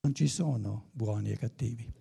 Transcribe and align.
Non 0.00 0.14
ci 0.14 0.28
sono 0.28 0.90
buoni 0.92 1.30
e 1.30 1.36
cattivi. 1.36 1.92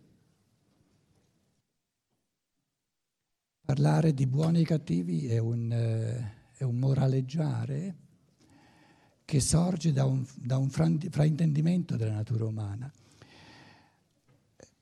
Parlare 3.66 4.13
di 4.13 4.27
buoni 4.27 4.62
e 4.62 4.66
cattivi 4.66 5.27
è 5.27 5.39
un, 5.39 5.71
eh, 5.71 6.33
è 6.54 6.63
un 6.63 6.78
moraleggiare 6.78 7.96
che 9.25 9.39
sorge 9.41 9.91
da 9.91 10.05
un, 10.05 10.25
da 10.36 10.57
un 10.57 10.70
fraintendimento 10.70 11.97
della 11.97 12.14
natura 12.14 12.46
umana. 12.46 12.89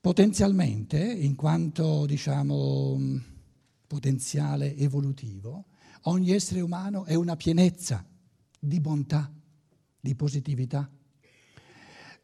Potenzialmente, 0.00 1.02
in 1.02 1.34
quanto 1.34 2.06
diciamo 2.06 2.96
potenziale 3.86 4.76
evolutivo, 4.76 5.64
ogni 6.02 6.30
essere 6.30 6.60
umano 6.60 7.06
è 7.06 7.14
una 7.14 7.34
pienezza 7.34 8.06
di 8.56 8.78
bontà, 8.78 9.32
di 9.98 10.14
positività. 10.14 10.88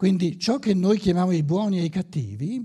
Quindi 0.03 0.37
ciò 0.37 0.59
che 0.59 0.75
noi 0.75 0.99
chiamiamo 0.99 1.31
i 1.31 1.45
buoni 1.45 1.79
e 1.79 1.85
i 1.85 1.89
cattivi 1.89 2.61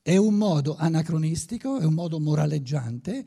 è 0.00 0.16
un 0.16 0.32
modo 0.36 0.74
anacronistico, 0.74 1.78
è 1.78 1.84
un 1.84 1.92
modo 1.92 2.18
moraleggiante 2.18 3.26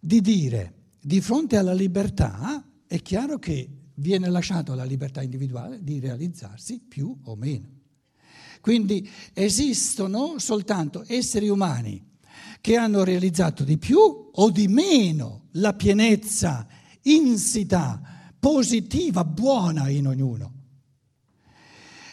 di 0.00 0.22
dire 0.22 0.94
di 0.98 1.20
fronte 1.20 1.58
alla 1.58 1.74
libertà 1.74 2.66
è 2.86 3.02
chiaro 3.02 3.38
che 3.38 3.68
viene 3.96 4.30
lasciata 4.30 4.74
la 4.74 4.84
libertà 4.84 5.20
individuale 5.20 5.84
di 5.84 6.00
realizzarsi 6.00 6.80
più 6.80 7.14
o 7.24 7.36
meno. 7.36 7.68
Quindi 8.62 9.06
esistono 9.34 10.38
soltanto 10.38 11.04
esseri 11.06 11.50
umani 11.50 12.02
che 12.62 12.76
hanno 12.78 13.04
realizzato 13.04 13.62
di 13.62 13.76
più 13.76 13.98
o 14.32 14.50
di 14.50 14.68
meno 14.68 15.48
la 15.50 15.74
pienezza 15.74 16.66
insita, 17.02 18.00
positiva, 18.38 19.22
buona 19.22 19.90
in 19.90 20.06
ognuno. 20.06 20.59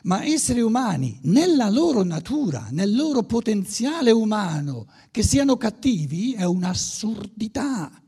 Ma 0.03 0.23
esseri 0.23 0.61
umani, 0.61 1.19
nella 1.23 1.69
loro 1.69 2.03
natura, 2.03 2.67
nel 2.71 2.95
loro 2.95 3.23
potenziale 3.23 4.11
umano, 4.11 4.87
che 5.11 5.23
siano 5.23 5.57
cattivi, 5.57 6.33
è 6.33 6.43
un'assurdità. 6.43 8.01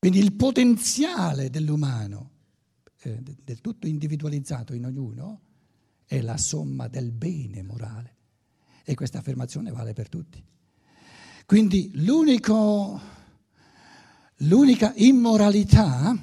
Quindi 0.00 0.18
il 0.18 0.32
potenziale 0.32 1.50
dell'umano, 1.50 2.30
eh, 3.02 3.20
del 3.22 3.60
tutto 3.60 3.86
individualizzato 3.86 4.72
in 4.72 4.86
ognuno, 4.86 5.42
è 6.06 6.22
la 6.22 6.38
somma 6.38 6.88
del 6.88 7.12
bene 7.12 7.62
morale. 7.62 8.16
E 8.82 8.94
questa 8.94 9.18
affermazione 9.18 9.70
vale 9.70 9.92
per 9.92 10.08
tutti. 10.08 10.42
Quindi 11.50 11.90
l'unica 14.36 14.92
immoralità, 14.94 16.16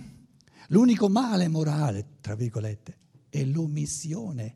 l'unico 0.70 1.10
male 1.10 1.50
morale, 1.50 2.16
tra 2.22 2.34
virgolette, 2.34 2.98
è 3.28 3.44
l'omissione 3.44 4.56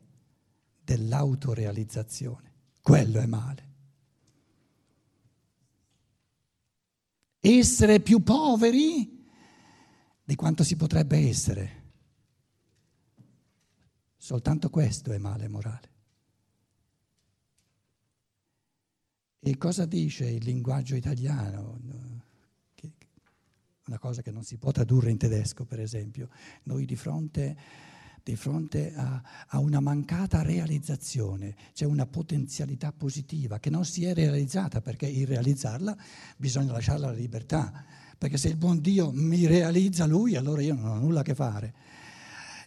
dell'autorealizzazione. 0.81 2.53
Quello 2.81 3.19
è 3.19 3.25
male. 3.25 3.67
essere 7.41 7.99
più 7.99 8.23
poveri 8.23 9.27
di 10.23 10.35
quanto 10.35 10.63
si 10.63 10.77
potrebbe 10.77 11.17
essere. 11.17 11.91
Soltanto 14.15 14.69
questo 14.69 15.11
è 15.11 15.17
male 15.17 15.49
morale. 15.49 15.89
E 19.43 19.57
cosa 19.57 19.85
dice 19.85 20.27
il 20.27 20.43
linguaggio 20.43 20.95
italiano? 20.95 21.79
Una 23.87 23.97
cosa 23.97 24.21
che 24.21 24.29
non 24.29 24.43
si 24.43 24.57
può 24.57 24.69
tradurre 24.71 25.09
in 25.09 25.17
tedesco, 25.17 25.65
per 25.65 25.79
esempio. 25.79 26.29
Noi 26.63 26.85
di 26.85 26.95
fronte 26.95 27.57
di 28.23 28.35
fronte 28.35 28.93
a, 28.93 29.19
a, 29.47 29.57
una 29.57 29.79
mancata 29.79 30.43
realizzazione, 30.43 31.55
c'è 31.73 31.85
una 31.85 32.05
potenzialità 32.05 32.91
positiva 32.91 33.57
che 33.57 33.71
non 33.71 33.83
si 33.83 34.05
è 34.05 34.13
realizzata 34.13 34.79
perché 34.79 35.07
in 35.07 35.25
realizzarla 35.25 35.97
bisogna 36.37 36.73
lasciarla 36.73 37.07
la 37.07 37.13
libertà, 37.13 37.83
perché 38.15 38.37
se 38.37 38.47
il 38.47 38.57
buon 38.57 38.79
Dio 38.79 39.11
mi 39.11 39.47
realizza 39.47 40.05
lui 40.05 40.35
allora 40.35 40.61
io 40.61 40.75
non 40.75 40.85
ho 40.85 40.99
nulla 40.99 41.21
a 41.21 41.23
che 41.23 41.33
fare. 41.33 41.73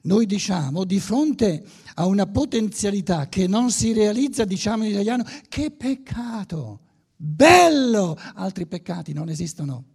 Noi 0.04 0.26
diciamo 0.26 0.84
di 0.84 1.00
fronte 1.00 1.66
a 1.94 2.04
una 2.06 2.26
potenzialità 2.26 3.28
che 3.28 3.46
non 3.46 3.70
si 3.70 3.92
realizza, 3.94 4.44
diciamo 4.44 4.84
in 4.84 4.90
italiano, 4.90 5.24
che 5.48 5.70
peccato, 5.70 6.80
bello, 7.16 8.16
altri 8.34 8.66
peccati 8.66 9.14
non 9.14 9.30
esistono. 9.30 9.92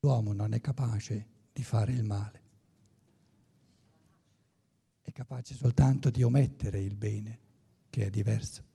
L'uomo 0.00 0.32
non 0.32 0.54
è 0.54 0.60
capace 0.60 1.26
di 1.52 1.62
fare 1.62 1.92
il 1.92 2.02
male, 2.02 2.42
è 5.02 5.12
capace 5.12 5.54
soltanto 5.54 6.10
di 6.10 6.24
omettere 6.24 6.80
il 6.80 6.96
bene, 6.96 7.38
che 7.90 8.06
è 8.06 8.10
diverso. 8.10 8.74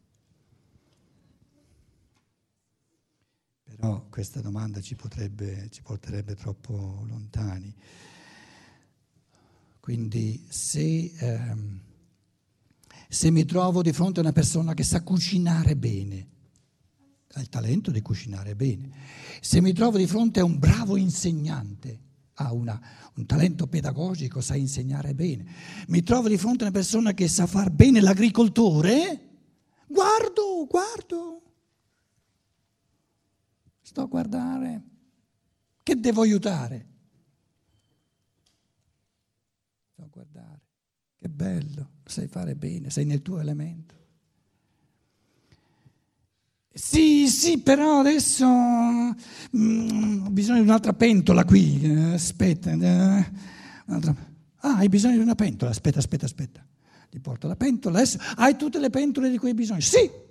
Però 3.75 4.05
questa 4.09 4.41
domanda 4.41 4.81
ci, 4.81 4.95
potrebbe, 4.95 5.69
ci 5.71 5.81
porterebbe 5.81 6.35
troppo 6.35 7.05
lontani. 7.07 7.73
Quindi 9.79 10.45
se, 10.49 11.11
ehm, 11.17 11.79
se 13.07 13.31
mi 13.31 13.45
trovo 13.45 13.81
di 13.81 13.91
fronte 13.91 14.19
a 14.19 14.23
una 14.23 14.31
persona 14.31 14.73
che 14.73 14.83
sa 14.83 15.01
cucinare 15.01 15.75
bene, 15.75 16.27
ha 17.33 17.41
il 17.41 17.49
talento 17.49 17.91
di 17.91 18.01
cucinare 18.01 18.55
bene. 18.55 18.91
Se 19.41 19.61
mi 19.61 19.73
trovo 19.73 19.97
di 19.97 20.05
fronte 20.05 20.39
a 20.39 20.43
un 20.43 20.59
bravo 20.59 20.97
insegnante, 20.97 21.99
ha 22.35 22.53
una, 22.53 22.79
un 23.15 23.25
talento 23.25 23.67
pedagogico, 23.67 24.41
sa 24.41 24.55
insegnare 24.55 25.13
bene, 25.13 25.45
mi 25.87 26.03
trovo 26.03 26.27
di 26.27 26.37
fronte 26.37 26.63
a 26.63 26.67
una 26.67 26.77
persona 26.77 27.13
che 27.13 27.27
sa 27.27 27.45
far 27.47 27.71
bene 27.71 28.01
l'agricoltore, 28.01 29.29
guardo, 29.87 30.67
guardo, 30.69 31.40
sto 33.91 34.03
a 34.03 34.05
guardare, 34.05 34.81
che 35.83 35.99
devo 35.99 36.21
aiutare? 36.21 36.87
Sto 39.91 40.03
a 40.03 40.07
guardare, 40.09 40.61
che 41.19 41.27
bello, 41.27 41.89
sai 42.05 42.27
fare 42.27 42.55
bene, 42.55 42.89
sei 42.89 43.03
nel 43.03 43.21
tuo 43.21 43.41
elemento. 43.41 43.95
Sì, 46.73 47.27
sì, 47.27 47.59
però 47.59 47.99
adesso 47.99 48.47
mm, 48.47 50.25
ho 50.25 50.29
bisogno 50.29 50.59
di 50.59 50.67
un'altra 50.67 50.93
pentola 50.93 51.43
qui. 51.43 51.81
Eh, 51.81 52.13
aspetta. 52.13 52.71
Eh, 52.71 53.25
ah, 53.87 54.77
hai 54.77 54.87
bisogno 54.87 55.17
di 55.17 55.21
una 55.21 55.35
pentola? 55.35 55.69
Aspetta, 55.69 55.99
aspetta, 55.99 56.23
aspetta. 56.23 56.65
Ti 57.09 57.19
porto 57.19 57.47
la 57.49 57.57
pentola. 57.57 57.97
Adesso 57.97 58.19
hai 58.37 58.55
tutte 58.55 58.79
le 58.79 58.89
pentole 58.89 59.29
di 59.29 59.37
cui 59.37 59.49
hai 59.49 59.53
bisogno? 59.53 59.81
Sì. 59.81 60.29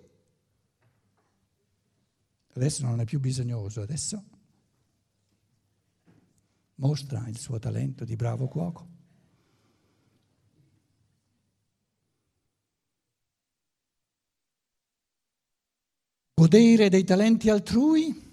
Adesso 2.55 2.85
non 2.85 3.01
è 3.01 3.05
più 3.05 3.21
bisognoso, 3.21 3.81
adesso 3.81 4.25
mostra 6.77 7.29
il 7.29 7.39
suo 7.39 7.59
talento 7.59 8.05
di 8.05 8.17
bravo 8.17 8.49
cuoco. 8.49 8.99
godere 16.51 16.89
dei 16.89 17.05
talenti 17.05 17.51
altrui 17.51 18.29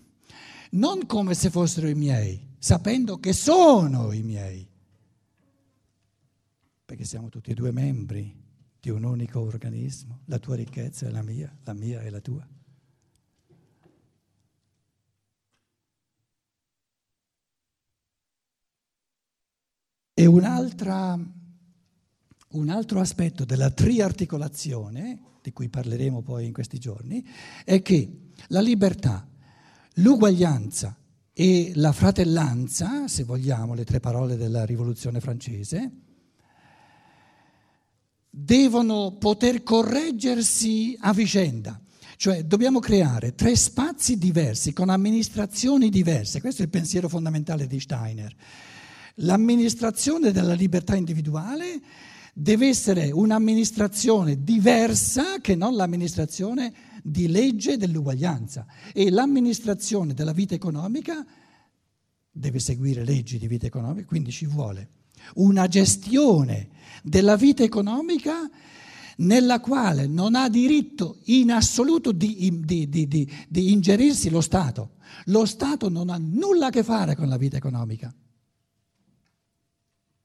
non 0.71 1.05
come 1.05 1.33
se 1.33 1.49
fossero 1.49 1.87
i 1.87 1.93
miei, 1.93 2.55
sapendo 2.57 3.19
che 3.19 3.33
sono 3.33 4.13
i 4.13 4.23
miei, 4.23 4.67
perché 6.85 7.03
siamo 7.03 7.27
tutti 7.27 7.51
e 7.51 7.53
due 7.53 7.71
membri 7.71 8.33
di 8.79 8.89
un 8.89 9.03
unico 9.03 9.41
organismo, 9.41 10.21
la 10.25 10.39
tua 10.39 10.55
ricchezza 10.55 11.05
è 11.05 11.11
la 11.11 11.21
mia, 11.21 11.53
la 11.63 11.73
mia 11.73 12.01
è 12.01 12.09
la 12.09 12.21
tua. 12.21 12.47
E 20.19 20.25
un 20.25 20.43
altro 22.69 22.99
aspetto 22.99 23.45
della 23.45 23.69
triarticolazione 23.69 25.19
di 25.43 25.51
cui 25.51 25.69
parleremo 25.69 26.23
poi 26.23 26.47
in 26.47 26.53
questi 26.53 26.79
giorni, 26.79 27.23
è 27.63 27.83
che 27.83 28.31
la 28.47 28.61
libertà, 28.61 29.29
l'uguaglianza 29.95 30.97
e 31.31 31.71
la 31.75 31.91
fratellanza, 31.91 33.07
se 33.07 33.25
vogliamo 33.25 33.75
le 33.75 33.85
tre 33.85 33.99
parole 33.99 34.37
della 34.37 34.65
rivoluzione 34.65 35.19
francese, 35.19 35.91
devono 38.27 39.17
poter 39.19 39.61
correggersi 39.61 40.97
a 40.99 41.13
vicenda. 41.13 41.79
Cioè 42.15 42.43
dobbiamo 42.43 42.79
creare 42.79 43.35
tre 43.35 43.55
spazi 43.55 44.17
diversi 44.17 44.73
con 44.73 44.89
amministrazioni 44.89 45.91
diverse. 45.91 46.41
Questo 46.41 46.63
è 46.63 46.65
il 46.65 46.71
pensiero 46.71 47.07
fondamentale 47.07 47.67
di 47.67 47.79
Steiner. 47.79 48.35
L'amministrazione 49.21 50.31
della 50.31 50.53
libertà 50.53 50.95
individuale 50.95 51.81
deve 52.33 52.67
essere 52.67 53.09
un'amministrazione 53.09 54.43
diversa 54.43 55.39
che 55.41 55.55
non 55.55 55.75
l'amministrazione 55.75 56.71
di 57.01 57.27
legge 57.27 57.77
dell'uguaglianza 57.77 58.67
e 58.93 59.09
l'amministrazione 59.09 60.13
della 60.13 60.33
vita 60.33 60.53
economica 60.53 61.25
deve 62.29 62.59
seguire 62.59 63.03
leggi 63.03 63.39
di 63.39 63.47
vita 63.47 63.65
economica, 63.65 64.05
quindi 64.05 64.29
ci 64.31 64.45
vuole 64.45 64.89
una 65.35 65.67
gestione 65.67 66.69
della 67.01 67.35
vita 67.35 67.63
economica 67.63 68.47
nella 69.17 69.59
quale 69.59 70.05
non 70.05 70.35
ha 70.35 70.47
diritto 70.47 71.17
in 71.25 71.51
assoluto 71.51 72.11
di, 72.11 72.61
di, 72.63 72.87
di, 72.87 73.07
di, 73.07 73.71
ingerirsi 73.71 74.29
lo 74.29 74.41
Stato. 74.41 74.91
Lo 75.25 75.45
Stato 75.45 75.89
non 75.89 76.11
ha 76.11 76.19
nulla 76.19 76.67
a 76.67 76.69
che 76.69 76.83
fare 76.83 77.15
con 77.15 77.27
la 77.27 77.37
vita 77.37 77.57
economica. 77.57 78.13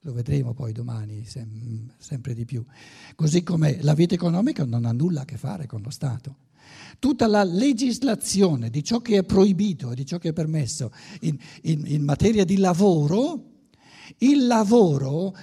Lo 0.05 0.13
vedremo 0.13 0.53
poi 0.53 0.73
domani 0.73 1.25
sem- 1.25 1.93
sempre 1.97 2.35
di 2.35 2.45
più. 2.45 2.65
Così 3.15 3.45
come 3.45 3.79
la 3.83 3.95
vita 3.95 4.15
economica 4.15 4.65
non 4.65 4.85
ha 4.85 4.93
nulla 4.93 5.21
a 5.21 5.25
che 5.25 5.37
fare 5.37 5.67
con 5.67 5.81
lo 5.81 5.91
Stato. 5.91 6.37
Tutta 6.99 7.29
la 7.29 7.45
legislazione 7.45 8.69
di 8.69 8.83
ciò 8.83 9.01
che 9.01 9.19
è 9.19 9.25
proibito 9.25 9.93
e 9.93 9.95
di 9.95 10.05
ciò 10.05 10.19
che 10.19 10.31
è 10.31 10.33
permesso 10.33 10.91
in, 11.21 11.39
in, 11.63 11.85
in 11.87 12.03
materia 12.03 12.45
di 12.45 12.57
lavoro, 12.57 13.51
il 14.19 14.47
lavoro 14.47 15.37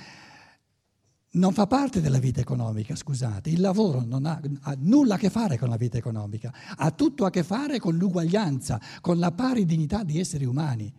non 1.32 1.54
fa 1.54 1.66
parte 1.66 2.02
della 2.02 2.20
vita 2.20 2.42
economica, 2.42 2.96
scusate, 2.96 3.50
il 3.50 3.62
lavoro 3.62 4.04
non 4.04 4.26
ha, 4.26 4.42
ha, 4.62 4.76
nulla 4.78 5.16
a 5.16 5.18
che 5.18 5.30
fare 5.30 5.58
con 5.58 5.70
la 5.70 5.78
vita 5.78 5.98
economica, 5.98 6.54
ha 6.76 6.92
tutto 6.92 7.24
a 7.24 7.30
che 7.30 7.44
fare 7.44 7.80
con 7.80 7.96
l'uguaglianza, 7.96 8.82
con 9.00 9.20
la 9.20 9.32
pari 9.32 9.66
dignità 9.66 10.04
di 10.04 10.20
esseri 10.20 10.44
umani. 10.44 10.92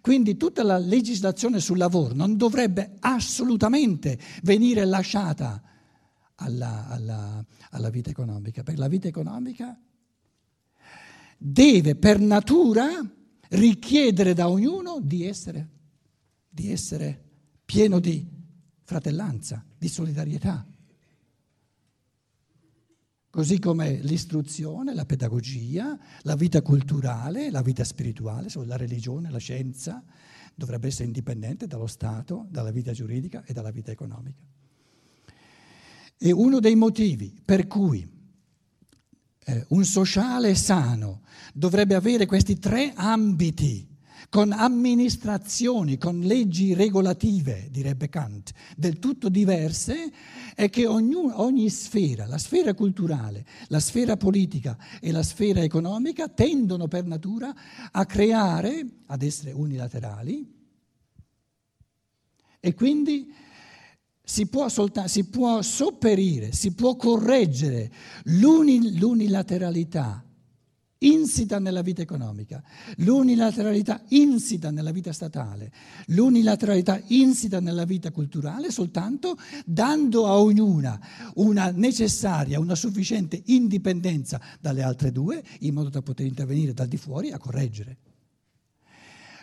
Quindi 0.00 0.36
tutta 0.36 0.62
la 0.62 0.78
legislazione 0.78 1.60
sul 1.60 1.78
lavoro 1.78 2.14
non 2.14 2.36
dovrebbe 2.36 2.96
assolutamente 3.00 4.18
venire 4.42 4.84
lasciata 4.84 5.62
alla, 6.36 6.88
alla, 6.88 7.44
alla 7.70 7.90
vita 7.90 8.10
economica, 8.10 8.62
perché 8.62 8.80
la 8.80 8.88
vita 8.88 9.08
economica 9.08 9.78
deve 11.36 11.94
per 11.94 12.18
natura 12.20 12.86
richiedere 13.50 14.34
da 14.34 14.48
ognuno 14.48 15.00
di 15.00 15.24
essere, 15.26 15.68
di 16.48 16.70
essere 16.70 17.24
pieno 17.64 17.98
di 17.98 18.26
fratellanza, 18.82 19.64
di 19.76 19.88
solidarietà. 19.88 20.66
Così 23.30 23.58
come 23.58 24.00
l'istruzione, 24.02 24.94
la 24.94 25.04
pedagogia, 25.04 25.98
la 26.22 26.34
vita 26.34 26.62
culturale, 26.62 27.50
la 27.50 27.60
vita 27.60 27.84
spirituale, 27.84 28.48
la 28.64 28.76
religione, 28.76 29.30
la 29.30 29.38
scienza, 29.38 30.02
dovrebbe 30.54 30.88
essere 30.88 31.04
indipendente 31.04 31.66
dallo 31.66 31.86
Stato, 31.86 32.46
dalla 32.50 32.70
vita 32.70 32.92
giuridica 32.92 33.44
e 33.44 33.52
dalla 33.52 33.70
vita 33.70 33.90
economica. 33.90 34.42
E 36.16 36.32
uno 36.32 36.58
dei 36.58 36.74
motivi 36.74 37.38
per 37.44 37.66
cui 37.66 38.06
eh, 39.44 39.64
un 39.68 39.84
sociale 39.84 40.54
sano 40.54 41.22
dovrebbe 41.54 41.94
avere 41.94 42.26
questi 42.26 42.58
tre 42.58 42.92
ambiti 42.94 43.87
con 44.28 44.52
amministrazioni, 44.52 45.96
con 45.98 46.20
leggi 46.20 46.74
regolative, 46.74 47.68
direbbe 47.70 48.08
Kant, 48.08 48.52
del 48.76 48.98
tutto 48.98 49.28
diverse, 49.28 50.12
è 50.54 50.68
che 50.70 50.86
ognuno, 50.86 51.40
ogni 51.42 51.68
sfera, 51.70 52.26
la 52.26 52.38
sfera 52.38 52.74
culturale, 52.74 53.46
la 53.68 53.80
sfera 53.80 54.16
politica 54.16 54.76
e 55.00 55.12
la 55.12 55.22
sfera 55.22 55.62
economica 55.62 56.28
tendono 56.28 56.88
per 56.88 57.04
natura 57.04 57.54
a 57.90 58.06
creare, 58.06 58.86
ad 59.06 59.22
essere 59.22 59.52
unilaterali, 59.52 60.56
e 62.60 62.74
quindi 62.74 63.32
si 64.22 64.46
può, 64.46 64.68
soltanto, 64.68 65.08
si 65.08 65.24
può 65.24 65.62
sopperire, 65.62 66.52
si 66.52 66.74
può 66.74 66.96
correggere 66.96 67.90
l'unilateralità 68.24 70.22
insita 70.98 71.58
nella 71.58 71.82
vita 71.82 72.02
economica, 72.02 72.62
l'unilateralità 72.96 74.02
insita 74.08 74.70
nella 74.70 74.90
vita 74.90 75.12
statale, 75.12 75.70
l'unilateralità 76.06 77.00
insita 77.08 77.60
nella 77.60 77.84
vita 77.84 78.10
culturale 78.10 78.70
soltanto 78.70 79.36
dando 79.64 80.26
a 80.26 80.38
ognuna 80.38 81.00
una 81.34 81.70
necessaria, 81.70 82.58
una 82.58 82.74
sufficiente 82.74 83.40
indipendenza 83.46 84.40
dalle 84.60 84.82
altre 84.82 85.12
due 85.12 85.42
in 85.60 85.74
modo 85.74 85.88
da 85.88 86.02
poter 86.02 86.26
intervenire 86.26 86.72
dal 86.72 86.88
di 86.88 86.96
fuori 86.96 87.30
a 87.30 87.38
correggere. 87.38 87.96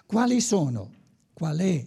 Quali 0.05 0.39
sono, 0.41 0.93
qual 1.33 1.57
è 1.57 1.85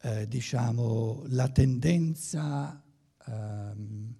eh, 0.00 0.28
diciamo, 0.28 1.24
la 1.28 1.48
tendenza 1.48 2.82
ehm, 3.26 4.15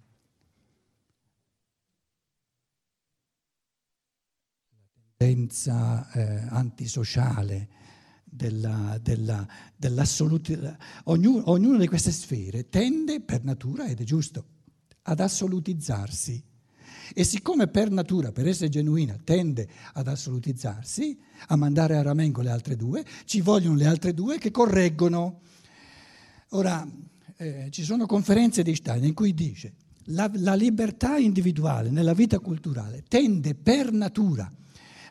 tendenza 5.17 6.09
eh, 6.11 6.45
antisociale 6.49 7.67
della, 8.23 8.99
della, 9.01 9.45
dell'assoluta... 9.75 10.77
Ognuno, 11.05 11.49
ognuna 11.49 11.79
di 11.79 11.87
queste 11.87 12.11
sfere 12.11 12.69
tende 12.69 13.19
per 13.21 13.43
natura, 13.43 13.87
ed 13.87 13.99
è 13.99 14.03
giusto, 14.03 14.45
ad 15.01 15.19
assolutizzarsi. 15.19 16.43
E 17.15 17.23
siccome 17.23 17.67
per 17.67 17.89
natura, 17.89 18.31
per 18.31 18.47
essere 18.47 18.69
genuina, 18.69 19.17
tende 19.23 19.67
ad 19.93 20.07
assolutizzarsi, 20.07 21.17
a 21.47 21.55
mandare 21.55 21.97
a 21.97 22.03
ramengo 22.03 22.41
le 22.41 22.51
altre 22.51 22.75
due, 22.75 23.03
ci 23.25 23.41
vogliono 23.41 23.75
le 23.75 23.87
altre 23.87 24.13
due 24.13 24.37
che 24.37 24.51
correggono. 24.51 25.41
Ora, 26.49 26.87
eh, 27.37 27.69
ci 27.71 27.83
sono 27.83 28.05
conferenze 28.05 28.61
di 28.61 28.75
Stein 28.75 29.03
in 29.03 29.13
cui 29.13 29.33
dice 29.33 29.73
la, 30.09 30.29
la 30.35 30.53
libertà 30.53 31.17
individuale 31.17 31.89
nella 31.89 32.13
vita 32.13 32.39
culturale 32.39 33.03
tende 33.07 33.55
per 33.55 33.91
natura 33.91 34.51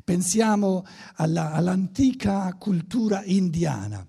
Pensiamo 0.06 0.86
alla, 1.16 1.50
all'antica 1.50 2.54
cultura 2.54 3.24
indiana, 3.24 4.06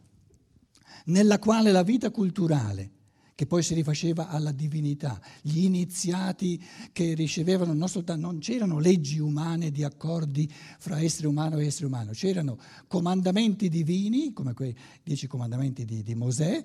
nella 1.06 1.40
quale 1.40 1.72
la 1.72 1.82
vita 1.82 2.12
culturale, 2.12 2.92
che 3.34 3.48
poi 3.48 3.64
si 3.64 3.74
rifaceva 3.74 4.28
alla 4.28 4.52
divinità, 4.52 5.20
gli 5.42 5.64
iniziati 5.64 6.64
che 6.92 7.16
ricevevano 7.16 7.74
non 7.74 7.90
soltanto, 7.90 8.28
non 8.28 8.38
c'erano 8.38 8.78
leggi 8.78 9.18
umane 9.18 9.72
di 9.72 9.84
accordi 9.84 10.48
fra 10.78 11.02
essere 11.02 11.26
umano 11.26 11.58
e 11.58 11.66
essere 11.66 11.88
umano, 11.88 12.12
c'erano 12.12 12.60
comandamenti 12.86 13.68
divini, 13.68 14.34
come 14.34 14.54
quei 14.54 14.78
dieci 15.02 15.26
comandamenti 15.26 15.84
di, 15.84 16.04
di 16.04 16.14
Mosè, 16.14 16.62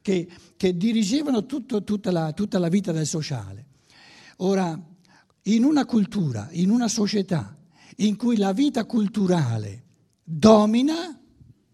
che, 0.00 0.28
che 0.56 0.76
dirigevano 0.76 1.46
tutto, 1.46 1.82
tutta, 1.82 2.12
la, 2.12 2.32
tutta 2.32 2.60
la 2.60 2.68
vita 2.68 2.92
del 2.92 3.06
sociale. 3.08 3.66
Ora, 4.36 4.80
in 5.42 5.64
una 5.64 5.84
cultura, 5.84 6.46
in 6.52 6.70
una 6.70 6.86
società 6.86 7.57
in 7.96 8.16
cui 8.16 8.36
la 8.36 8.52
vita 8.52 8.84
culturale 8.84 9.84
domina 10.22 11.20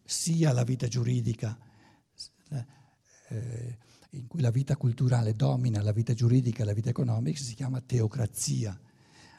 sia 0.04 0.52
la 0.52 0.64
vita 0.64 0.87
giuridica, 0.87 1.59
eh, 3.28 3.78
in 4.11 4.26
cui 4.26 4.40
la 4.40 4.50
vita 4.50 4.76
culturale 4.76 5.35
domina 5.35 5.83
la 5.83 5.92
vita 5.92 6.14
giuridica 6.14 6.62
e 6.62 6.66
la 6.66 6.73
vita 6.73 6.90
economica, 6.90 7.40
si 7.40 7.54
chiama 7.54 7.80
teocrazia. 7.80 8.78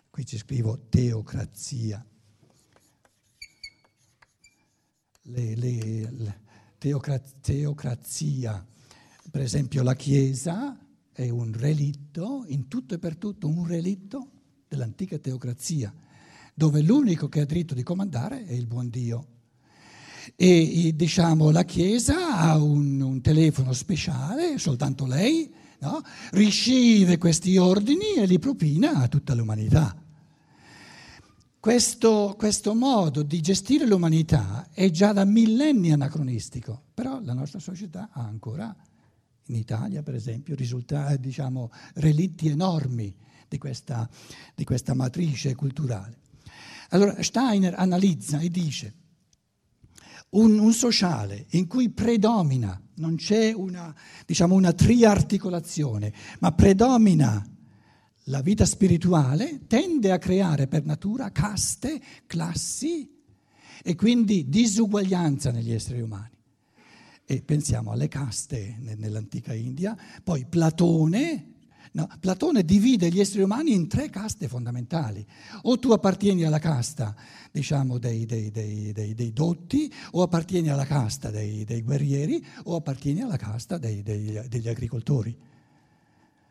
Qui 0.09 0.25
ci 0.25 0.37
scrivo 0.37 0.87
teocrazia. 0.89 2.05
Le, 5.27 5.55
le, 5.55 6.11
le, 6.11 6.39
teocra, 6.77 7.17
teocrazia, 7.19 8.65
per 9.31 9.41
esempio 9.41 9.81
la 9.81 9.95
Chiesa 9.95 10.77
è 11.11 11.29
un 11.29 11.51
relitto, 11.53 12.43
in 12.47 12.67
tutto 12.67 12.93
e 12.95 12.99
per 12.99 13.17
tutto 13.17 13.47
un 13.47 13.65
relitto 13.65 14.29
dell'antica 14.67 15.17
teocrazia 15.17 15.93
dove 16.57 16.81
l'unico 16.81 17.27
che 17.27 17.41
ha 17.41 17.45
diritto 17.45 17.73
di 17.73 17.83
comandare 17.83 18.45
è 18.45 18.53
il 18.53 18.65
buon 18.65 18.89
Dio. 18.89 19.27
E 20.37 20.93
diciamo 20.95 21.51
la 21.51 21.63
Chiesa 21.63 22.37
ha 22.37 22.57
un, 22.57 22.99
un 23.01 23.21
telefono 23.21 23.73
speciale, 23.73 24.57
soltanto 24.57 25.05
lei, 25.05 25.53
no? 25.81 26.01
riceve 26.31 27.17
questi 27.17 27.57
ordini 27.57 28.15
e 28.15 28.25
li 28.25 28.39
propina 28.39 28.93
a 28.93 29.07
tutta 29.07 29.35
l'umanità. 29.35 29.95
Questo, 31.59 32.35
questo, 32.37 32.73
modo 32.73 33.21
di 33.21 33.41
gestire 33.41 33.85
l'umanità 33.85 34.69
è 34.71 34.89
già 34.91 35.13
da 35.13 35.25
millenni 35.25 35.91
anacronistico, 35.91 36.83
però 36.93 37.19
la 37.21 37.33
nostra 37.33 37.59
società 37.59 38.09
ha 38.11 38.21
ancora, 38.21 38.73
in 39.47 39.55
Italia 39.55 40.03
per 40.03 40.15
esempio, 40.15 40.55
risultati, 40.55 41.19
diciamo, 41.19 41.71
relitti 41.95 42.47
enormi 42.47 43.13
di 43.47 43.57
questa, 43.57 44.07
di 44.53 44.63
questa 44.63 44.93
matrice 44.93 45.55
culturale. 45.55 46.23
Allora 46.89 47.21
Steiner 47.21 47.73
analizza 47.77 48.39
e 48.39 48.49
dice 48.49 48.93
un, 50.35 50.59
un 50.59 50.73
sociale 50.73 51.45
in 51.51 51.67
cui 51.67 51.89
predomina, 51.89 52.79
non 52.95 53.15
c'è 53.15 53.53
una, 53.53 53.93
diciamo, 54.25 54.55
una 54.55 54.73
triarticolazione, 54.73 56.13
ma 56.39 56.51
predomina 56.51 57.43
la 58.29 58.41
vita 58.41 58.65
spirituale, 58.65 59.67
tende 59.67 60.11
a 60.11 60.17
creare 60.17 60.67
per 60.67 60.83
natura 60.83 61.31
caste, 61.31 62.01
classi 62.25 63.09
e 63.83 63.95
quindi 63.95 64.49
disuguaglianza 64.49 65.51
negli 65.51 65.71
esseri 65.71 66.01
umani. 66.01 66.33
e 67.27 67.41
pensiamo 67.41 67.91
alle 67.91 68.07
caste 68.07 68.77
nell'antica 68.79 69.51
India, 69.51 69.97
poi 70.23 70.45
Platone, 70.45 71.54
no, 71.95 72.09
Platone 72.19 72.63
divide 72.63 73.09
gli 73.09 73.19
esseri 73.19 73.41
umani 73.41 73.73
in 73.73 73.87
tre 73.87 74.09
caste 74.09 74.47
fondamentali, 74.47 75.25
o 75.63 75.79
tu 75.79 75.91
appartieni 75.91 76.43
alla 76.43 76.59
casta 76.59 77.15
diciamo, 77.51 77.97
dei, 77.97 78.25
dei, 78.25 78.51
dei, 78.51 78.91
dei, 78.91 79.33
dotti, 79.33 79.91
o 80.11 80.21
appartieni 80.21 80.69
alla 80.69 80.85
casta 80.85 81.31
dei, 81.31 81.65
guerrieri, 81.83 82.45
o 82.63 82.75
appartieni 82.75 83.21
alla 83.21 83.37
casta 83.37 83.77
degli 83.77 84.67
agricoltori. 84.67 85.35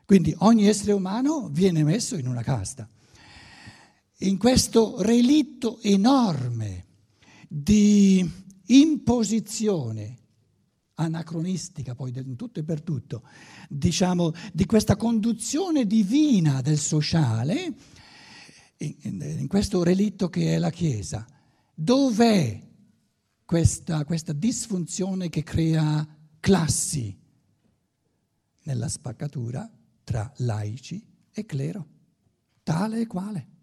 Quindi 0.07 0.35
ogni 0.39 0.67
essere 0.67 0.93
umano 0.93 1.49
viene 1.51 1.83
messo 1.85 2.17
in 2.17 2.27
una 2.27 2.43
casta. 2.43 2.89
In 4.19 4.39
questo 4.39 5.03
relitto 5.03 5.79
enorme 5.83 6.85
di 7.49 8.29
imposizione 8.67 10.19
anacronistica 10.95 11.95
poi 11.95 12.13
in 12.15 12.37
tutto 12.37 12.61
e 12.61 12.65
per 12.65 12.83
tutto, 12.83 13.23
diciamo, 13.69 14.33
di 14.53 14.67
questa 14.67 14.97
conduzione 14.97 15.87
divina 15.87 16.61
del 16.61 16.79
sociale, 16.79 17.75
in, 18.79 19.47
questo 19.49 19.83
relitto 19.83 20.29
che 20.29 20.55
è 20.55 20.59
la 20.59 20.71
Chiesa. 20.71 21.27
Dov'è 21.75 22.61
questa, 23.45 24.05
questa 24.05 24.33
disfunzione 24.33 25.29
che 25.29 25.43
crea 25.43 26.07
classi? 26.41 27.17
Nella 28.67 28.89
spaccatura 28.89 29.71
tra 30.05 30.33
laici 30.39 31.05
e 31.33 31.45
clero, 31.45 31.87
tale 32.63 33.01
e 33.01 33.07
quale. 33.07 33.54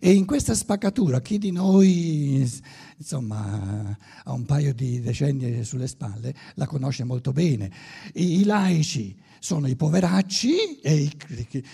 E 0.00 0.12
in 0.12 0.24
questa 0.24 0.54
spaccatura 0.54 1.20
chi 1.20 1.38
di 1.38 1.50
noi, 1.50 2.48
insomma, 2.96 3.96
ha 4.24 4.32
un 4.32 4.44
paio 4.44 4.74
di 4.74 5.00
decenni 5.00 5.64
sulle 5.64 5.86
spalle, 5.86 6.34
la 6.54 6.66
conosce 6.66 7.04
molto 7.04 7.32
bene. 7.32 7.70
I, 8.14 8.40
i 8.40 8.44
laici 8.44 9.14
sono 9.42 9.66
i 9.66 9.74
poveracci 9.74 10.78
e 10.80 10.94
il, 11.02 11.16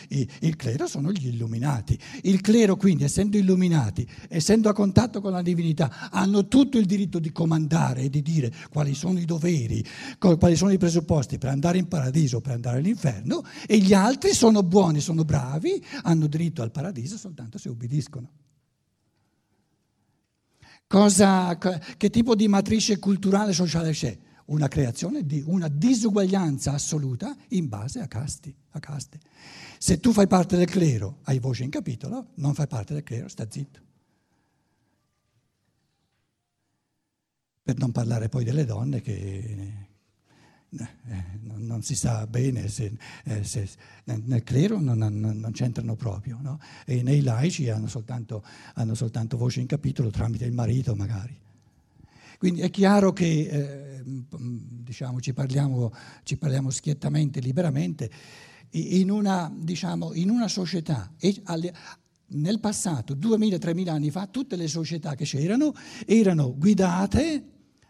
il, 0.08 0.28
il, 0.40 0.56
clero 0.56 0.86
sono 0.86 1.12
gli 1.12 1.26
illuminati. 1.26 1.98
Il 2.22 2.40
clero 2.40 2.76
quindi, 2.76 3.04
essendo 3.04 3.36
illuminati, 3.36 4.08
essendo 4.28 4.70
a 4.70 4.72
contatto 4.72 5.20
con 5.20 5.32
la 5.32 5.42
divinità, 5.42 6.08
hanno 6.10 6.48
tutto 6.48 6.78
il 6.78 6.86
diritto 6.86 7.18
di 7.18 7.30
comandare 7.30 8.04
e 8.04 8.08
di 8.08 8.22
dire 8.22 8.50
quali 8.70 8.94
sono 8.94 9.18
i 9.18 9.26
doveri, 9.26 9.84
quali 10.18 10.56
sono 10.56 10.72
i 10.72 10.78
presupposti 10.78 11.36
per 11.36 11.50
andare 11.50 11.76
in 11.76 11.88
paradiso 11.88 12.40
per 12.40 12.52
andare 12.52 12.78
all'inferno 12.78 13.44
e 13.66 13.76
gli 13.76 13.92
altri 13.92 14.32
sono 14.32 14.62
buoni, 14.62 15.00
sono 15.00 15.24
bravi, 15.24 15.84
hanno 16.04 16.26
diritto 16.26 16.62
al 16.62 16.70
paradiso 16.70 17.18
soltanto 17.18 17.58
se 17.58 17.68
ubbidiscono. 17.68 18.30
Cosa, 20.86 21.58
che 21.58 22.08
tipo 22.08 22.34
di 22.34 22.48
matrice 22.48 22.98
culturale 22.98 23.52
sociale 23.52 23.90
c'è? 23.90 24.16
Una 24.48 24.68
creazione 24.68 25.24
di 25.26 25.42
una 25.46 25.68
disuguaglianza 25.68 26.72
assoluta 26.72 27.36
in 27.48 27.68
base 27.68 28.00
a, 28.00 28.06
casti, 28.06 28.54
a 28.70 28.80
caste. 28.80 29.20
Se 29.78 30.00
tu 30.00 30.12
fai 30.12 30.26
parte 30.26 30.56
del 30.56 30.66
clero, 30.66 31.18
hai 31.24 31.38
voce 31.38 31.64
in 31.64 31.70
capitolo, 31.70 32.28
non 32.34 32.54
fai 32.54 32.66
parte 32.66 32.94
del 32.94 33.02
clero, 33.02 33.28
sta 33.28 33.46
zitto. 33.50 33.80
Per 37.62 37.76
non 37.76 37.92
parlare 37.92 38.28
poi 38.28 38.44
delle 38.44 38.64
donne 38.64 39.02
che 39.02 39.14
eh, 40.70 40.88
non, 41.42 41.82
si 41.82 41.94
sa 41.94 42.26
bene 42.26 42.68
se, 42.68 42.96
eh, 43.24 43.44
se 43.44 43.68
nel 44.04 44.42
clero 44.42 44.80
non, 44.80 44.98
non, 44.98 45.38
non 45.38 45.52
c'entrano 45.52 45.94
proprio, 45.94 46.38
no? 46.40 46.58
e 46.86 47.02
nei 47.02 47.20
laici 47.20 47.68
hanno 47.68 47.86
soltanto, 47.86 48.42
hanno 48.74 48.94
soltanto 48.94 49.36
voce 49.36 49.60
in 49.60 49.66
capitolo 49.66 50.08
tramite 50.08 50.46
il 50.46 50.52
marito 50.52 50.94
magari. 50.94 51.38
Quindi 52.38 52.60
è 52.60 52.70
chiaro 52.70 53.12
che 53.12 53.48
eh, 53.50 54.02
diciamo, 54.04 55.20
ci, 55.20 55.32
parliamo, 55.32 55.92
ci, 56.22 56.36
parliamo, 56.36 56.70
schiettamente, 56.70 57.40
liberamente, 57.40 58.10
in 58.70 59.10
una, 59.10 59.52
diciamo, 59.52 60.14
in 60.14 60.30
una 60.30 60.46
società. 60.46 61.12
Alle, 61.44 61.74
nel 62.28 62.60
passato, 62.60 63.14
2000-3000 63.14 63.88
anni 63.88 64.10
fa, 64.12 64.28
tutte 64.28 64.54
le 64.54 64.68
società 64.68 65.16
che 65.16 65.24
c'erano 65.24 65.74
erano 66.06 66.54
guidate 66.56 67.44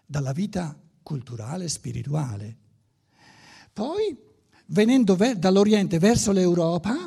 dalla 0.07 0.33
vita 0.33 0.75
culturale 1.03 1.65
e 1.65 1.69
spirituale. 1.69 2.57
Poi, 3.71 4.17
venendo 4.67 5.15
ver- 5.15 5.37
dall'Oriente 5.37 5.99
verso 5.99 6.33
l'Europa, 6.33 7.07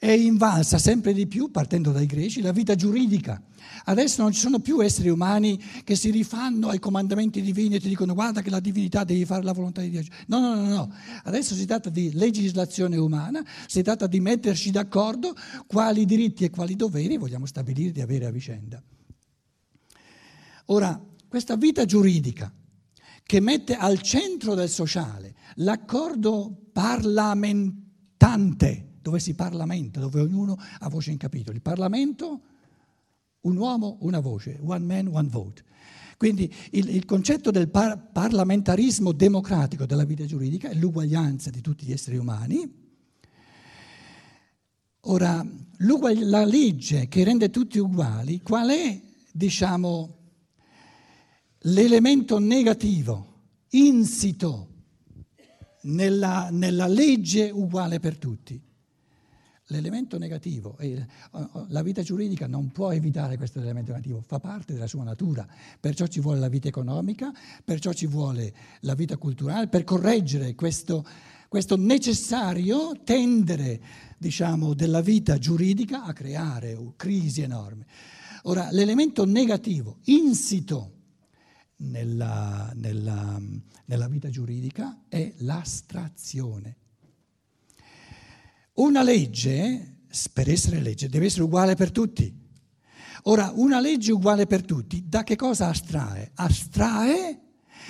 è 0.00 0.10
invalsa 0.12 0.78
sempre 0.78 1.12
di 1.12 1.26
più, 1.26 1.50
partendo 1.50 1.92
dai 1.92 2.06
greci, 2.06 2.40
la 2.40 2.52
vita 2.52 2.74
giuridica. 2.74 3.38
Adesso 3.84 4.22
non 4.22 4.32
ci 4.32 4.40
sono 4.40 4.58
più 4.58 4.82
esseri 4.82 5.10
umani 5.10 5.62
che 5.84 5.94
si 5.94 6.10
rifanno 6.10 6.70
ai 6.70 6.78
comandamenti 6.78 7.42
divini 7.42 7.74
e 7.74 7.80
ti 7.80 7.88
dicono 7.88 8.14
guarda 8.14 8.40
che 8.40 8.48
la 8.48 8.60
divinità 8.60 9.04
devi 9.04 9.26
fare 9.26 9.42
la 9.42 9.52
volontà 9.52 9.82
di 9.82 9.90
Dio. 9.90 10.00
No, 10.28 10.40
no, 10.40 10.54
no, 10.54 10.68
no. 10.68 10.90
Adesso 11.24 11.54
si 11.54 11.66
tratta 11.66 11.90
di 11.90 12.14
legislazione 12.14 12.96
umana, 12.96 13.44
si 13.66 13.82
tratta 13.82 14.06
di 14.06 14.20
metterci 14.20 14.70
d'accordo 14.70 15.34
quali 15.66 16.06
diritti 16.06 16.44
e 16.44 16.50
quali 16.50 16.76
doveri 16.76 17.18
vogliamo 17.18 17.44
stabilire 17.44 17.92
di 17.92 18.00
avere 18.00 18.24
a 18.24 18.30
vicenda. 18.30 18.82
Ora, 20.66 20.98
questa 21.28 21.56
vita 21.56 21.84
giuridica 21.84 22.50
che 23.22 23.40
mette 23.40 23.76
al 23.76 24.00
centro 24.00 24.54
del 24.54 24.70
sociale 24.70 25.34
l'accordo 25.56 26.70
parlamentante, 26.72 28.89
dove 29.00 29.18
si 29.18 29.34
parlamenta, 29.34 30.00
dove 30.00 30.20
ognuno 30.20 30.56
ha 30.78 30.88
voce 30.88 31.10
in 31.10 31.16
capitolo. 31.16 31.56
Il 31.56 31.62
Parlamento, 31.62 32.40
un 33.42 33.56
uomo, 33.56 33.98
una 34.00 34.20
voce, 34.20 34.58
one 34.62 34.84
man, 34.84 35.08
one 35.08 35.28
vote. 35.28 35.64
Quindi 36.16 36.52
il, 36.72 36.88
il 36.90 37.06
concetto 37.06 37.50
del 37.50 37.70
par- 37.70 38.10
parlamentarismo 38.12 39.12
democratico 39.12 39.86
della 39.86 40.04
vita 40.04 40.26
giuridica 40.26 40.68
è 40.68 40.74
l'uguaglianza 40.74 41.48
di 41.48 41.62
tutti 41.62 41.86
gli 41.86 41.92
esseri 41.92 42.18
umani. 42.18 42.78
Ora, 45.04 45.42
la 45.78 46.44
legge 46.44 47.08
che 47.08 47.24
rende 47.24 47.48
tutti 47.48 47.78
uguali, 47.78 48.42
qual 48.42 48.68
è, 48.68 49.00
diciamo, 49.32 50.18
l'elemento 51.60 52.38
negativo, 52.38 53.44
insito 53.70 54.68
nella, 55.84 56.50
nella 56.50 56.86
legge 56.86 57.50
uguale 57.50 57.98
per 57.98 58.18
tutti? 58.18 58.60
L'elemento 59.70 60.18
negativo, 60.18 60.76
e 60.78 61.04
la 61.68 61.82
vita 61.82 62.02
giuridica 62.02 62.46
non 62.46 62.70
può 62.70 62.92
evitare 62.92 63.36
questo 63.36 63.60
elemento 63.60 63.92
negativo, 63.92 64.20
fa 64.20 64.38
parte 64.38 64.72
della 64.72 64.86
sua 64.86 65.04
natura, 65.04 65.46
perciò 65.78 66.06
ci 66.06 66.20
vuole 66.20 66.38
la 66.38 66.48
vita 66.48 66.68
economica, 66.68 67.32
perciò 67.64 67.92
ci 67.92 68.06
vuole 68.06 68.52
la 68.80 68.94
vita 68.94 69.16
culturale, 69.16 69.68
per 69.68 69.84
correggere 69.84 70.54
questo, 70.54 71.04
questo 71.48 71.76
necessario 71.76 73.00
tendere 73.04 73.80
diciamo, 74.18 74.74
della 74.74 75.00
vita 75.00 75.38
giuridica 75.38 76.04
a 76.04 76.12
creare 76.12 76.76
crisi 76.96 77.42
enormi. 77.42 77.84
Ora, 78.44 78.70
l'elemento 78.70 79.24
negativo, 79.24 79.98
insito 80.04 80.94
nella, 81.76 82.72
nella, 82.74 83.40
nella 83.84 84.08
vita 84.08 84.30
giuridica, 84.30 85.02
è 85.08 85.32
l'astrazione. 85.38 86.76
Una 88.80 89.02
legge, 89.02 89.98
per 90.32 90.48
essere 90.48 90.80
legge, 90.80 91.10
deve 91.10 91.26
essere 91.26 91.42
uguale 91.42 91.74
per 91.74 91.90
tutti. 91.90 92.34
Ora, 93.24 93.52
una 93.54 93.78
legge 93.78 94.10
uguale 94.10 94.46
per 94.46 94.64
tutti, 94.64 95.04
da 95.06 95.22
che 95.22 95.36
cosa 95.36 95.68
astrae? 95.68 96.30
Astrae 96.36 97.40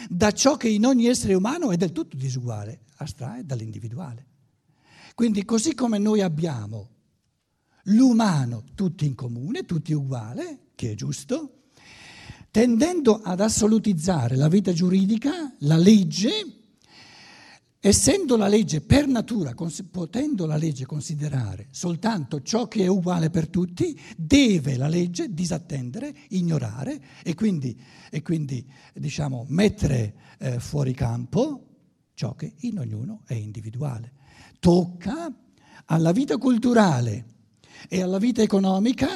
da 0.09 0.33
ciò 0.33 0.57
che 0.57 0.69
in 0.69 0.85
ogni 0.85 1.07
essere 1.07 1.35
umano 1.35 1.71
è 1.71 1.77
del 1.77 1.93
tutto 1.93 2.17
disuguale, 2.17 2.87
astrae 2.97 3.47
dall'individuale. 3.47 4.27
Quindi 5.15 5.45
così 5.45 5.77
come 5.77 5.99
noi 5.99 6.23
abbiamo 6.23 6.89
l'umano 7.85 8.65
tutti 8.75 9.07
in 9.07 9.15
comune, 9.15 9.65
tutti 9.65 9.93
uguale, 9.93 10.71
che 10.75 10.91
è 10.91 10.95
giusto, 10.97 11.67
tendendo 12.51 13.21
ad 13.23 13.39
assolutizzare 13.39 14.35
la 14.35 14.49
vita 14.49 14.73
giuridica, 14.73 15.55
la 15.61 15.77
legge, 15.77 16.60
Essendo 17.83 18.37
la 18.37 18.47
legge 18.47 18.83
per 18.83 19.07
natura, 19.07 19.55
potendo 19.91 20.45
la 20.45 20.59
legge 20.59 20.85
considerare 20.85 21.69
soltanto 21.71 22.43
ciò 22.43 22.69
che 22.69 22.85
è 22.85 22.87
uguale 22.87 23.31
per 23.31 23.49
tutti, 23.49 23.99
deve 24.19 24.77
la 24.77 24.87
legge 24.87 25.33
disattendere, 25.33 26.15
ignorare 26.29 27.01
e 27.25 27.35
quindi, 27.35 27.75
e 28.11 28.21
quindi 28.21 28.71
diciamo, 28.93 29.47
mettere 29.49 30.15
eh, 30.39 30.61
fuori 30.61 30.93
campo 30.93 31.69
ciò 32.13 32.35
che 32.35 32.53
in 32.59 32.81
ognuno 32.81 33.23
è 33.25 33.33
individuale. 33.33 34.13
Tocca 34.59 35.35
alla 35.87 36.13
vita 36.13 36.37
culturale 36.37 37.25
e 37.89 38.03
alla 38.03 38.19
vita 38.19 38.43
economica 38.43 39.09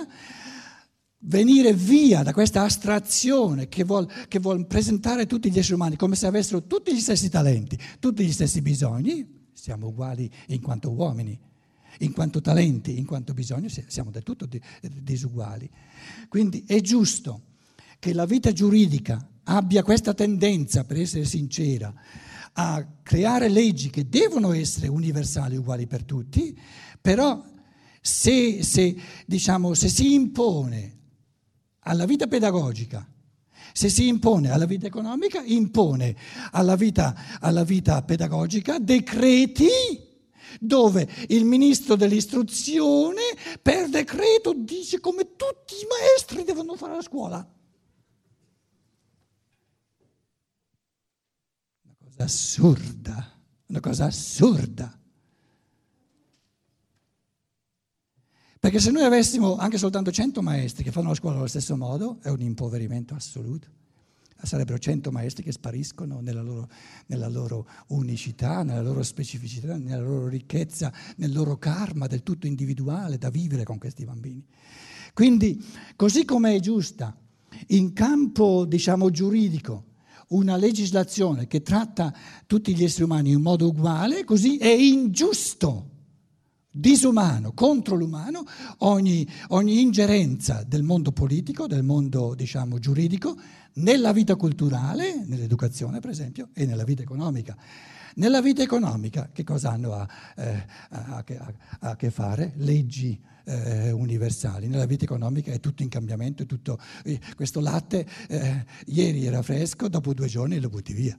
venire 1.26 1.72
via 1.72 2.22
da 2.22 2.32
questa 2.32 2.62
astrazione 2.62 3.68
che 3.68 3.84
vuole 3.84 4.08
vuol 4.40 4.66
presentare 4.66 5.26
tutti 5.26 5.50
gli 5.50 5.58
esseri 5.58 5.74
umani 5.74 5.96
come 5.96 6.16
se 6.16 6.26
avessero 6.26 6.64
tutti 6.64 6.94
gli 6.94 7.00
stessi 7.00 7.28
talenti, 7.28 7.78
tutti 7.98 8.24
gli 8.24 8.32
stessi 8.32 8.60
bisogni, 8.60 9.26
siamo 9.52 9.88
uguali 9.88 10.30
in 10.48 10.60
quanto 10.60 10.90
uomini, 10.90 11.38
in 12.00 12.12
quanto 12.12 12.40
talenti, 12.40 12.98
in 12.98 13.06
quanto 13.06 13.32
bisogni, 13.32 13.68
siamo 13.86 14.10
del 14.10 14.22
tutto 14.22 14.48
disuguali. 15.00 15.68
Quindi 16.28 16.64
è 16.66 16.80
giusto 16.80 17.42
che 17.98 18.12
la 18.12 18.26
vita 18.26 18.52
giuridica 18.52 19.26
abbia 19.44 19.82
questa 19.82 20.12
tendenza, 20.12 20.84
per 20.84 20.98
essere 20.98 21.24
sincera, 21.24 21.92
a 22.56 22.86
creare 23.02 23.48
leggi 23.48 23.90
che 23.90 24.08
devono 24.08 24.52
essere 24.52 24.88
universali, 24.88 25.56
uguali 25.56 25.86
per 25.86 26.04
tutti, 26.04 26.56
però 27.00 27.42
se, 28.00 28.62
se, 28.62 28.96
diciamo, 29.26 29.72
se 29.74 29.88
si 29.88 30.12
impone 30.12 30.94
alla 31.84 32.04
vita 32.04 32.26
pedagogica, 32.26 33.06
se 33.72 33.88
si 33.88 34.06
impone 34.08 34.50
alla 34.50 34.66
vita 34.66 34.86
economica, 34.86 35.42
impone 35.42 36.16
alla 36.50 36.76
vita, 36.76 37.14
alla 37.40 37.64
vita 37.64 38.02
pedagogica 38.02 38.78
decreti 38.78 39.68
dove 40.60 41.08
il 41.28 41.44
ministro 41.44 41.96
dell'istruzione 41.96 43.22
per 43.60 43.88
decreto 43.88 44.52
dice 44.54 45.00
come 45.00 45.34
tutti 45.36 45.74
i 45.74 45.86
maestri 45.88 46.44
devono 46.44 46.76
fare 46.76 46.94
la 46.94 47.02
scuola. 47.02 47.36
Una 51.82 51.96
cosa 52.04 52.24
assurda, 52.24 53.40
una 53.66 53.80
cosa 53.80 54.04
assurda. 54.04 54.98
Perché 58.64 58.80
se 58.80 58.90
noi 58.90 59.02
avessimo 59.02 59.56
anche 59.56 59.76
soltanto 59.76 60.10
100 60.10 60.40
maestri 60.40 60.84
che 60.84 60.90
fanno 60.90 61.08
la 61.08 61.14
scuola 61.14 61.36
allo 61.36 61.46
stesso 61.46 61.76
modo, 61.76 62.16
è 62.22 62.30
un 62.30 62.40
impoverimento 62.40 63.14
assoluto. 63.14 63.68
Sarebbero 64.42 64.78
100 64.78 65.10
maestri 65.10 65.42
che 65.42 65.52
spariscono 65.52 66.20
nella 66.20 66.40
loro, 66.40 66.70
nella 67.08 67.28
loro 67.28 67.68
unicità, 67.88 68.62
nella 68.62 68.80
loro 68.80 69.02
specificità, 69.02 69.76
nella 69.76 70.00
loro 70.00 70.28
ricchezza, 70.28 70.90
nel 71.16 71.34
loro 71.34 71.58
karma 71.58 72.06
del 72.06 72.22
tutto 72.22 72.46
individuale 72.46 73.18
da 73.18 73.28
vivere 73.28 73.64
con 73.64 73.76
questi 73.76 74.06
bambini. 74.06 74.42
Quindi, 75.12 75.62
così 75.94 76.24
come 76.24 76.54
è 76.54 76.60
giusta 76.60 77.14
in 77.66 77.92
campo, 77.92 78.64
diciamo, 78.64 79.10
giuridico, 79.10 79.88
una 80.28 80.56
legislazione 80.56 81.46
che 81.46 81.60
tratta 81.60 82.14
tutti 82.46 82.74
gli 82.74 82.82
esseri 82.82 83.04
umani 83.04 83.32
in 83.32 83.42
modo 83.42 83.66
uguale, 83.66 84.24
così 84.24 84.56
è 84.56 84.72
ingiusto 84.72 85.90
disumano 86.76 87.52
contro 87.52 87.94
l'umano 87.94 88.44
ogni, 88.78 89.24
ogni, 89.48 89.80
ingerenza 89.80 90.64
del 90.66 90.82
mondo 90.82 91.12
politico, 91.12 91.68
del 91.68 91.84
mondo 91.84 92.34
diciamo, 92.34 92.80
giuridico, 92.80 93.36
nella 93.74 94.12
vita 94.12 94.34
culturale, 94.34 95.24
nell'educazione 95.24 96.00
per 96.00 96.10
esempio, 96.10 96.48
e 96.52 96.66
nella 96.66 96.82
vita 96.82 97.02
economica. 97.02 97.56
Nella 98.16 98.42
vita 98.42 98.62
economica 98.62 99.30
che 99.32 99.44
cosa 99.44 99.70
hanno 99.70 99.92
a, 99.92 100.08
eh, 100.36 100.66
a, 100.90 101.24
a, 101.24 101.54
a 101.80 101.96
che 101.96 102.10
fare? 102.10 102.54
Leggi 102.56 103.20
eh, 103.44 103.92
universali. 103.92 104.66
Nella 104.66 104.86
vita 104.86 105.04
economica 105.04 105.52
è 105.52 105.60
tutto 105.60 105.82
in 105.82 105.88
cambiamento, 105.88 106.44
tutto, 106.44 106.80
eh, 107.04 107.20
questo 107.36 107.60
latte 107.60 108.04
eh, 108.28 108.64
ieri 108.86 109.26
era 109.26 109.42
fresco, 109.42 109.88
dopo 109.88 110.12
due 110.12 110.26
giorni 110.26 110.58
lo 110.58 110.68
butti 110.68 110.92
via. 110.92 111.16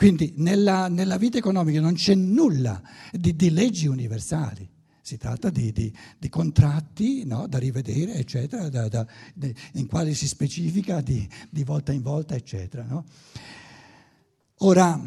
Quindi 0.00 0.32
nella, 0.38 0.88
nella 0.88 1.18
vita 1.18 1.36
economica 1.36 1.78
non 1.78 1.92
c'è 1.92 2.14
nulla 2.14 2.80
di, 3.12 3.36
di 3.36 3.50
leggi 3.50 3.86
universali. 3.86 4.66
Si 5.02 5.18
tratta 5.18 5.50
di, 5.50 5.72
di, 5.72 5.94
di 6.16 6.30
contratti 6.30 7.26
no, 7.26 7.46
da 7.46 7.58
rivedere, 7.58 8.14
eccetera, 8.14 8.70
da, 8.70 8.88
da, 8.88 9.06
in 9.74 9.86
quali 9.86 10.14
si 10.14 10.26
specifica 10.26 11.02
di, 11.02 11.28
volta 11.64 11.92
in 11.92 12.00
volta, 12.00 12.34
eccetera. 12.34 12.82
No? 12.84 13.04
Ora, 14.60 14.98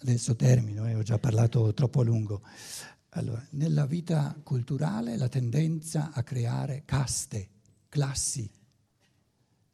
adesso 0.00 0.34
termino, 0.34 0.84
eh, 0.88 0.96
ho 0.96 1.02
già 1.04 1.20
parlato 1.20 1.72
troppo 1.72 2.00
a 2.00 2.04
lungo. 2.04 2.42
Allora, 3.10 3.46
nella 3.50 3.86
vita 3.86 4.36
culturale 4.42 5.16
la 5.16 5.28
tendenza 5.28 6.10
a 6.12 6.24
creare 6.24 6.82
caste, 6.84 7.48
classi, 7.88 8.50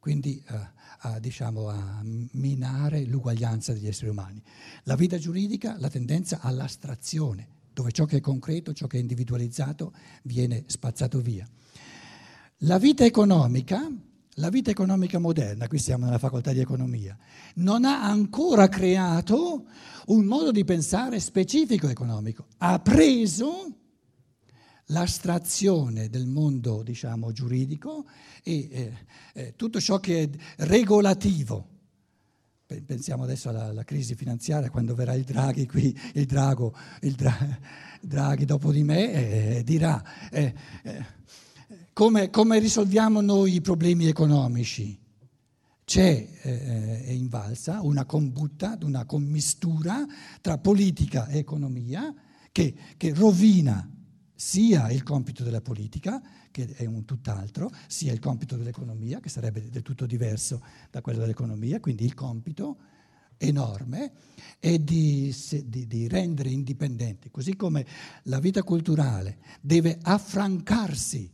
quindi 0.05 0.39
uh, 0.49 0.53
a, 0.99 1.17
diciamo, 1.17 1.67
a 1.67 1.99
minare 2.03 3.05
l'uguaglianza 3.05 3.73
degli 3.73 3.87
esseri 3.87 4.11
umani. 4.11 4.39
La 4.83 4.95
vita 4.95 5.17
giuridica, 5.17 5.77
la 5.79 5.89
tendenza 5.89 6.41
all'astrazione, 6.41 7.47
dove 7.73 7.91
ciò 7.91 8.05
che 8.05 8.17
è 8.17 8.21
concreto, 8.21 8.71
ciò 8.71 8.85
che 8.85 8.97
è 8.97 8.99
individualizzato 8.99 9.93
viene 10.21 10.63
spazzato 10.67 11.21
via. 11.21 11.49
La 12.57 12.77
vita 12.77 13.03
economica, 13.03 13.91
la 14.35 14.49
vita 14.49 14.69
economica 14.69 15.17
moderna, 15.17 15.67
qui 15.67 15.79
siamo 15.79 16.05
nella 16.05 16.19
facoltà 16.19 16.53
di 16.53 16.59
economia, 16.59 17.17
non 17.55 17.83
ha 17.83 18.03
ancora 18.03 18.69
creato 18.69 19.65
un 20.05 20.25
modo 20.25 20.51
di 20.51 20.63
pensare 20.65 21.19
specifico 21.19 21.87
economico, 21.87 22.45
ha 22.57 22.77
preso 22.77 23.84
l'astrazione 24.87 26.09
del 26.09 26.27
mondo 26.27 26.83
diciamo, 26.83 27.31
giuridico 27.31 28.05
e 28.43 28.67
eh, 28.71 28.93
eh, 29.33 29.53
tutto 29.55 29.79
ciò 29.79 29.99
che 29.99 30.23
è 30.23 30.29
regolativo. 30.65 31.69
Pensiamo 32.85 33.23
adesso 33.23 33.49
alla, 33.49 33.65
alla, 33.65 33.83
crisi 33.83 34.15
finanziaria, 34.15 34.71
quando 34.71 34.95
verrà 34.95 35.13
il 35.13 35.23
Draghi 35.23 35.67
qui, 35.67 35.95
il 36.13 36.25
Drago, 36.25 36.75
il 37.01 37.13
Dra, 37.13 37.59
Draghi 38.01 38.45
dopo 38.45 38.71
di 38.71 38.83
me, 38.83 39.57
eh, 39.57 39.63
dirà 39.63 40.03
eh, 40.31 40.53
eh, 40.83 41.05
come, 41.93 42.31
come, 42.31 42.57
risolviamo 42.57 43.21
noi 43.21 43.55
i 43.55 43.61
problemi 43.61 44.07
economici. 44.07 44.99
C'è 45.85 46.27
eh, 46.41 47.13
in 47.13 47.27
valsa 47.29 47.81
una 47.81 48.05
combutta, 48.05 48.75
una 48.81 49.05
commistura 49.05 50.03
tra 50.41 50.57
politica 50.57 51.27
e 51.27 51.37
economia 51.37 52.11
che, 52.51 52.73
che 52.97 53.13
rovina 53.13 53.87
sia 54.35 54.91
il 54.91 55.03
compito 55.03 55.43
della 55.43 55.61
politica, 55.61 56.21
che 56.51 56.67
è 56.75 56.85
un 56.85 57.05
tutt'altro, 57.05 57.71
sia 57.87 58.11
il 58.11 58.19
compito 58.19 58.57
dell'economia, 58.57 59.19
che 59.19 59.29
sarebbe 59.29 59.69
del 59.69 59.81
tutto 59.81 60.05
diverso 60.05 60.61
da 60.91 61.01
quello 61.01 61.19
dell'economia, 61.19 61.79
quindi 61.79 62.03
il 62.03 62.13
compito 62.13 62.77
enorme 63.37 64.13
è 64.59 64.77
di, 64.79 65.33
di, 65.65 65.87
di 65.87 66.07
rendere 66.07 66.49
indipendenti, 66.49 67.29
così 67.31 67.55
come 67.55 67.85
la 68.23 68.39
vita 68.39 68.63
culturale 68.63 69.39
deve 69.61 69.97
affrancarsi 70.01 71.31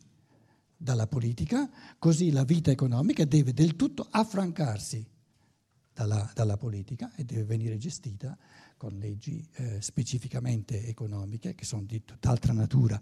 dalla 0.76 1.08
politica, 1.08 1.70
così 2.00 2.32
la 2.32 2.44
vita 2.44 2.72
economica 2.72 3.24
deve 3.26 3.54
del 3.54 3.76
tutto 3.76 4.08
affrancarsi 4.10 5.08
dalla, 5.94 6.30
dalla 6.34 6.58
politica 6.58 7.12
e 7.16 7.24
deve 7.24 7.44
venire 7.44 7.78
gestita 7.78 8.38
con 8.82 8.98
leggi 8.98 9.48
eh, 9.58 9.80
specificamente 9.80 10.88
economiche, 10.88 11.54
che 11.54 11.66
sono 11.66 11.84
di 11.84 12.04
tutt'altra 12.04 12.52
natura, 12.52 13.00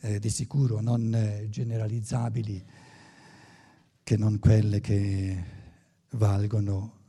eh, 0.00 0.18
di 0.18 0.30
sicuro 0.30 0.80
non 0.80 1.14
eh, 1.14 1.48
generalizzabili, 1.50 2.64
che 4.02 4.16
non 4.16 4.38
quelle 4.38 4.80
che 4.80 5.44
valgono 6.12 7.00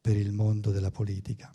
per 0.00 0.16
il 0.16 0.30
mondo 0.30 0.70
della 0.70 0.92
politica. 0.92 1.52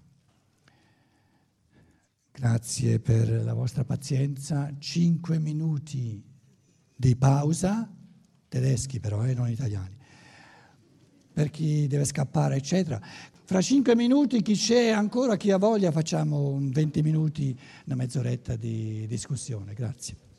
Grazie 2.33 2.99
per 2.99 3.29
la 3.41 3.53
vostra 3.53 3.85
pazienza. 3.85 4.75
Cinque 4.77 5.39
minuti 5.39 6.21
di 6.93 7.15
pausa, 7.15 7.89
tedeschi 8.49 8.99
però, 8.99 9.23
eh, 9.23 9.33
non 9.33 9.49
italiani, 9.49 9.95
per 11.31 11.49
chi 11.49 11.87
deve 11.87 12.03
scappare, 12.03 12.57
eccetera. 12.57 13.01
Fra 13.51 13.59
cinque 13.59 13.97
minuti 13.97 14.41
chi 14.41 14.53
c'è 14.53 14.91
ancora, 14.91 15.35
chi 15.35 15.51
ha 15.51 15.57
voglia, 15.57 15.91
facciamo 15.91 16.57
20 16.57 17.01
minuti, 17.01 17.53
una 17.83 17.95
mezz'oretta 17.95 18.55
di 18.55 19.05
discussione. 19.09 19.73
Grazie. 19.73 20.30